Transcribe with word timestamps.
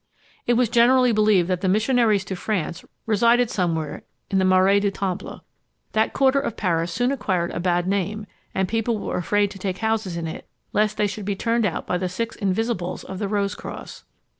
It 0.47 0.53
was 0.55 0.67
generally 0.67 1.11
believed 1.11 1.47
that 1.49 1.61
the 1.61 1.69
missionaries 1.69 2.25
to 2.25 2.35
France 2.35 2.83
resided 3.05 3.51
somewhere 3.51 4.01
in 4.31 4.39
the 4.39 4.45
Marais 4.45 4.79
du 4.79 4.89
Temple. 4.89 5.43
That 5.91 6.11
quarter 6.11 6.39
of 6.39 6.57
Paris 6.57 6.91
soon 6.91 7.11
acquired 7.11 7.51
a 7.51 7.59
bad 7.59 7.87
name, 7.87 8.25
and 8.55 8.67
people 8.67 8.97
were 8.97 9.17
afraid 9.17 9.51
to 9.51 9.59
take 9.59 9.77
houses 9.77 10.17
in 10.17 10.25
it, 10.25 10.47
lest 10.73 10.97
they 10.97 11.05
should 11.05 11.25
be 11.25 11.35
turned 11.35 11.67
out 11.67 11.85
by 11.85 11.99
the 11.99 12.09
six 12.09 12.35
invisibles 12.35 13.03
of 13.03 13.19
the 13.19 13.27
Rose 13.27 13.53
cross. 13.53 14.03